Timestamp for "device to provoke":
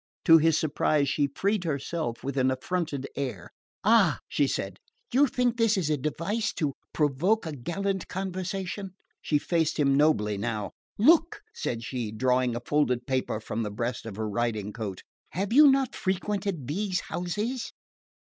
5.95-7.45